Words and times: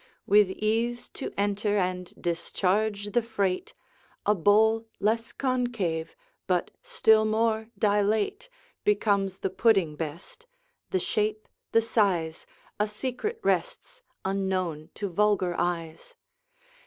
With 0.25 0.49
ease 0.49 1.09
to 1.09 1.31
enter 1.37 1.77
and 1.77 2.11
discharge 2.19 3.11
the 3.11 3.21
freight, 3.21 3.75
A 4.25 4.33
bowl 4.33 4.87
less 4.99 5.31
concave, 5.31 6.15
but 6.47 6.71
still 6.81 7.23
more 7.23 7.69
dilate, 7.77 8.49
Becomes 8.83 9.37
the 9.37 9.51
pudding 9.51 9.95
best. 9.95 10.47
The 10.89 10.99
shape, 10.99 11.47
the 11.71 11.83
size, 11.83 12.47
A 12.79 12.87
secret 12.87 13.39
rests, 13.43 14.01
unknown 14.25 14.89
to 14.95 15.07
vulgar 15.07 15.53
eyes. 15.55 16.15